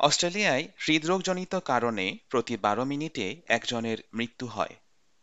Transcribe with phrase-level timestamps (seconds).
[0.00, 4.74] অস্ট্রেলিয়ায় হৃদরোগজনিত কারণে প্রতি বারো মিনিটে একজনের মৃত্যু হয়।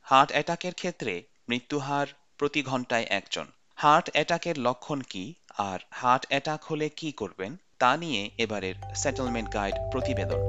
[0.02, 3.46] হার্ট অ্যাটাকের ক্ষেত্রে মৃত্যুহার প্রতি ঘন্টায় একজন।
[3.76, 9.76] হার্ট অ্যাটাকের লক্ষণ কি আর হার্ট অ্যাটাক হলে কি করবেন তা নিয়ে এবারের সেটেলমেন্ট গাইড
[9.92, 10.42] প্রতিবেদন।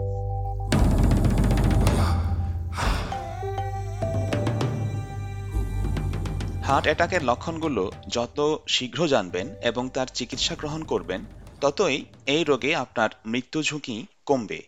[6.65, 8.39] হার্ট অ্যাটাকের লক্ষণগুলো যত
[8.69, 11.25] শীঘ্র জানবেন এবং তার চিকিৎসা গ্রহণ করবেন,
[11.61, 14.61] ততই এই রোগে আপনার মৃত্যু ঝুঁকি কমবে।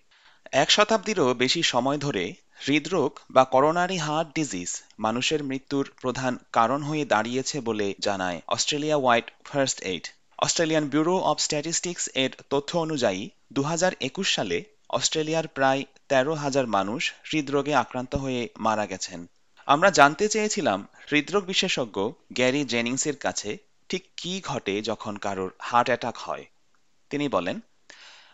[0.53, 2.25] এক শতাব্দীরও বেশি সময় ধরে
[2.67, 9.27] হৃদরোগ বা করোনারি হার্ট ডিজিজ মানুষের মৃত্যুর প্রধান কারণ হয়ে দাঁড়িয়েছে বলে জানায় Australia wide
[9.45, 10.05] first aid.
[10.39, 14.59] Australian bureau of statistics এর তথ্য অনুযায়ী দু হাজার একুশ সালে
[14.91, 19.21] অস্ট্রেলিয়ার প্রায় তেরো হাজার মানুষ হৃদরোগে আক্রান্ত হয়ে মারা গেছেন।
[19.69, 20.79] আমরা জানতে চেয়েছিলাম
[21.13, 21.97] হৃদরোগ বিশেষজ্ঞ
[22.33, 23.51] গ্যারি জেনিংসের কাছে
[23.89, 26.45] ঠিক কি ঘটে যখন কারোর হার্ট অ্যাটাক হয়।
[27.11, 27.57] তিনি বলেন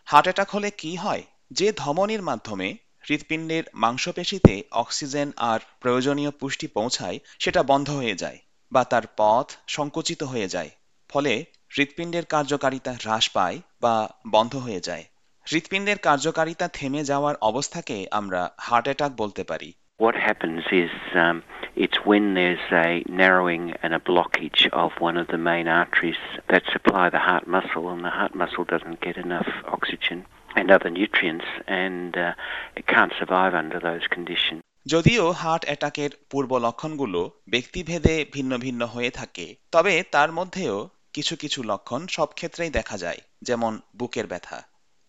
[0.05, 1.23] হার্ট অ্যাটাক হলে কি হয়?
[1.51, 2.77] যে ধমনীর মাধ্যমে
[3.09, 8.39] হৃৎপিণ্ডের মাংসপেশিতে অক্সিজেন আর প্রয়োজনীয় পুষ্টি পৌঁছায়, সেটা বন্ধ হয়ে যায়
[8.73, 10.71] বা তার পথ সংকুচিত হয়ে যায়।
[11.09, 11.45] ফলে
[11.79, 15.05] হৃৎপিণ্ডের কার্যকারিতা হ্রাস পায় বা বন্ধ হয়ে যায়।
[15.47, 19.73] হৃৎপিণ্ডের কার্যকারিতা থেমে যাওয়ার অবস্থাকে আমরা হার্ট অ্যাটাক বলতে পারি।
[20.05, 21.37] What happens is um,
[21.77, 26.65] it's when there's a narrowing and a blockage of one of the main arteries that
[26.73, 30.19] supply the heart muscle, and the heart muscle doesn't get enough oxygen
[30.57, 32.33] and other nutrients, and uh,
[32.77, 34.59] it can't survive under those conditions.
[34.87, 40.77] যদিও heart অ্যাটাকের পূর্ব লক্ষণগুলো ব্যক্তিভেদে ভিন্ন ভিন্ন হয়ে থাকে তবে তার মধ্যেও
[41.13, 44.59] কিছু কিছু লক্ষণ সব ক্ষেত্রেই দেখা যায় যেমন বুকের ব্যথা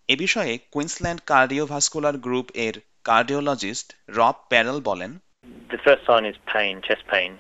[0.09, 2.75] এ বিষয়ে কুইন্সল্যান্ড কার্ডিওভাস্কুলার গ্রুপ এর
[3.10, 5.12] কার্ডিওলজিস্ট রব প্যারেল বলেন
[5.74, 7.32] The first sign is pain, chest pain,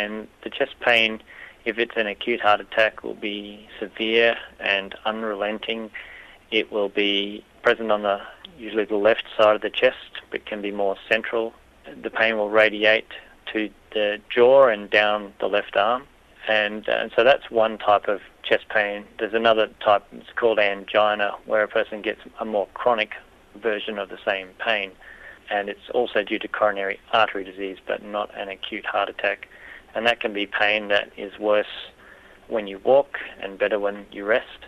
[0.00, 0.12] and
[0.44, 1.10] the chest pain,
[1.70, 3.38] if it's an acute heart attack, will be
[3.82, 4.32] severe
[4.74, 5.82] and unrelenting.
[6.58, 7.12] It will be
[7.66, 8.18] present on the
[8.64, 11.46] usually the left side of the chest, but can be more central.
[12.06, 13.12] The pain will radiate
[13.52, 16.02] to the jaw and down the left arm,
[16.48, 19.04] and, uh, and so that's one type of chest pain.
[19.18, 23.12] There's another type, it's called angina, where a person gets a more chronic
[23.55, 24.91] version of the same pain.
[25.49, 29.47] And it's also due to coronary artery disease, but not an acute heart attack.
[29.95, 31.73] And that can be pain that is worse
[32.47, 34.61] when you walk and better when you rest,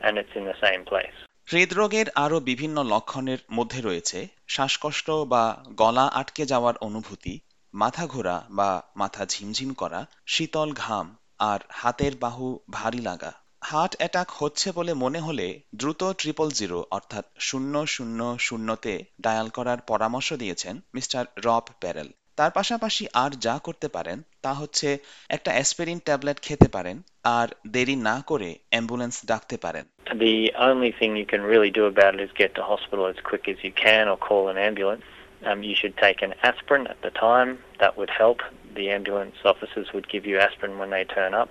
[0.00, 1.16] and it's in the same place.
[1.48, 5.44] হৃদরোগের আরও বিভিন্ন লক্ষণের মধ্যে রয়েছে শ্বাসকষ্ট বা
[5.82, 7.34] গলা আটকে যাওয়ার অনুভূতি
[7.74, 11.06] মাথা ঘোরা বা মাথা ঝিমঝিম করা শীতল ঘাম
[11.40, 13.32] আর হাতের বাহু ভারী লাগা
[13.62, 19.78] হার্ট অ্যাটাক হচ্ছে বলে মনে হলে দ্রুত ট্রিপল জিরো অর্থাৎ শূন্য শূন্য শূন্যতে ডায়াল করার
[19.90, 24.88] পরামর্শ দিয়েছেন মিস্টার রব প্যারেল তার পাশাপাশি আর যা করতে পারেন তা হচ্ছে
[25.30, 26.96] একটা অ্যাসপিরিন ট্যাবলেট খেতে পারেন
[27.38, 29.84] আর দেরি না করে অ্যাম্বুলেন্স ডাকতে পারেন
[30.26, 30.38] The
[30.68, 33.58] only thing you can really do about it is get to hospital as quick as
[33.66, 35.06] you can or call an ambulance.
[35.48, 37.50] Um, you should take an aspirin at the time.
[37.82, 38.38] That would help.
[38.78, 41.50] The ambulance officers would give you aspirin when they turn up.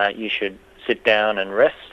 [0.00, 0.56] Uh, you should
[0.86, 1.90] sit down and rest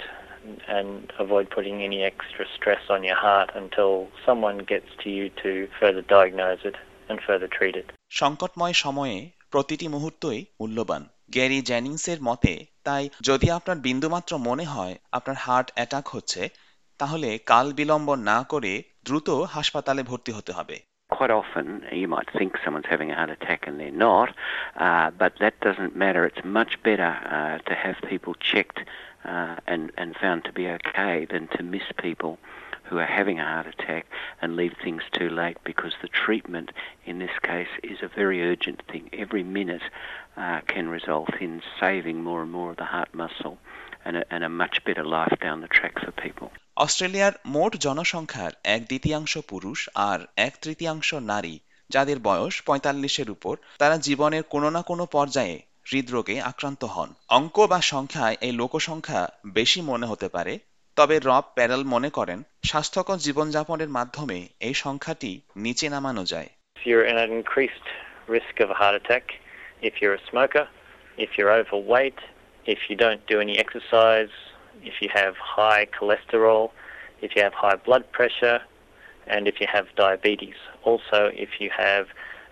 [0.67, 3.91] and avoid putting any extra stress on your heart until
[4.25, 6.77] someone gets to you to further diagnose it
[7.09, 7.87] and further treat it.
[8.11, 9.17] সংকটময় সময়ে
[9.51, 12.53] প্রতিটি মুহূর্তই মূল্যবান Gary জেনিংসের মতে
[12.83, 16.41] তাই যদি আপনার বিন্দুমাত্র মনে হয় আপনার হার্ট অ্যাটাক হচ্ছে
[16.99, 18.73] তাহলে কাল বিলম্ব না করে
[19.05, 20.77] দ্রুত হাসপাতালে ভর্তি হতে হবে
[21.11, 24.33] Quite often, you might think someone's having a heart attack and they're not,
[24.77, 26.25] uh, but that doesn't matter.
[26.25, 28.79] It's much better uh, to have people checked
[29.25, 32.39] uh, and, and found to be okay than to miss people
[32.83, 34.05] who are having a heart attack
[34.41, 36.71] and leave things too late because the treatment
[37.05, 39.09] in this case is a very urgent thing.
[39.13, 39.83] Every minute
[40.37, 43.57] uh, can result in saving more and more of the heart muscle
[44.05, 46.51] and a, and a much better life down the track for people.
[46.81, 51.59] অস্ট্রেলিয়ার মোট জনসংখ্যার এক দ্বিতীয়াংশ পুরুষ আর এক তৃতীয়াংশ নারী
[51.89, 55.61] যাদের বয়স পঁয়তাল্লিশের উপর তারা জীবনের কোনো না কোনো পর্যায়ে
[55.91, 60.59] হৃদরোগে আক্রান্ত হন। অঙ্ক বা সংখ্যায় এই লোকসংখ্যা বেশি মনে হতে পারে
[60.95, 66.49] তবে রব প্যারেল মনে করেন স্বাস্থ্যকর জীবনযাপনের মাধ্যমে এই সংখ্যাটি নিচে নামানো যায়।
[71.17, 72.19] If you're overweight,
[72.65, 74.50] if you don't do any exercise,
[74.83, 76.71] if you have high cholesterol,
[77.21, 78.61] if you have high blood pressure,
[79.27, 80.55] and if you have diabetes.
[80.83, 82.07] Also, if you have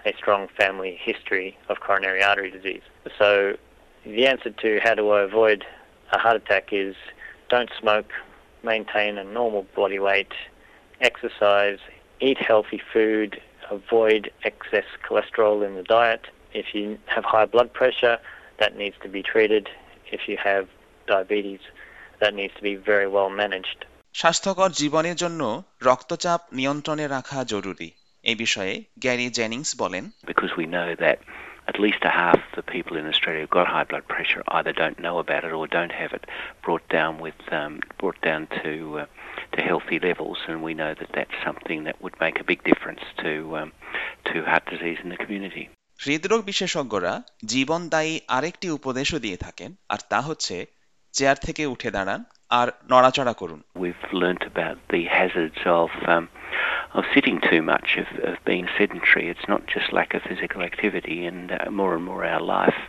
[0.05, 2.81] a strong family history of coronary artery disease.
[3.17, 3.57] So,
[4.05, 5.65] the answer to how do I avoid
[6.11, 6.95] a heart attack is
[7.49, 8.11] don't smoke,
[8.63, 10.31] maintain a normal body weight,
[11.01, 11.79] exercise,
[12.19, 16.27] eat healthy food, avoid excess cholesterol in the diet.
[16.53, 18.17] If you have high blood pressure,
[18.59, 19.69] that needs to be treated.
[20.11, 20.67] If you have
[21.07, 21.59] diabetes,
[22.21, 23.79] that needs to be very well managed.
[24.15, 25.41] স্বাস্থ্যকর জীবনের জন্য
[25.81, 27.89] রক্তচাপ নিয়ন্ত্রণে রাখা জরুরি
[28.23, 28.73] এই বিষয়ে
[29.03, 31.17] Gary Jennings বলেন because we know that
[31.71, 34.97] at least a half the people in Australia who've got high blood pressure either don't
[35.05, 36.23] know about it or don't have it
[36.65, 38.71] brought down with um, brought down to
[39.01, 39.05] uh,
[39.53, 43.03] to healthy levels, and we know that that's something that would make a big difference
[43.17, 43.69] to um,
[44.25, 45.65] to heart disease in the community.
[45.99, 47.13] হৃদরোগ বিশেষজ্ঞরা
[47.53, 50.55] জীবনদায়ী আরেকটি উপদেশও দিয়ে থাকেন আর তা হচ্ছে
[51.16, 52.20] chair থেকে উঠে দাঁড়ান
[52.58, 56.24] আর নড়াচড়া করুন We've learnt about the hazards of um,
[56.98, 59.24] of sitting too much, of, of being sedentary.
[59.32, 62.80] It's not just lack of physical activity, and uh, more and more our life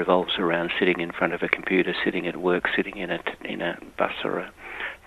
[0.00, 3.20] revolves around sitting in front of a computer, sitting at work, sitting in a
[3.52, 4.48] in a bus or a